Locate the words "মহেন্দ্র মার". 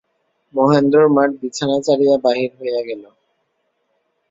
0.53-1.29